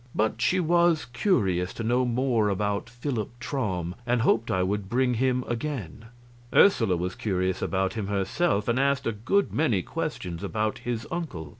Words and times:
But 0.15 0.41
she 0.41 0.59
was 0.59 1.05
curious 1.05 1.75
to 1.75 1.83
know 1.83 2.05
more 2.05 2.49
about 2.49 2.89
Philip 2.89 3.29
Traum, 3.39 3.93
and 4.03 4.23
hoped 4.23 4.49
I 4.49 4.63
would 4.63 4.89
bring 4.89 5.13
him 5.13 5.43
again. 5.47 6.05
Ursula 6.51 6.97
was 6.97 7.13
curious 7.13 7.61
about 7.61 7.93
him 7.93 8.07
herself, 8.07 8.67
and 8.67 8.79
asked 8.79 9.05
a 9.05 9.11
good 9.11 9.53
many 9.53 9.83
questions 9.83 10.41
about 10.43 10.79
his 10.79 11.05
uncle. 11.11 11.49